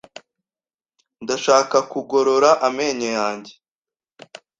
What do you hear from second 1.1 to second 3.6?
Ndashaka kugorora amenyo yanjye.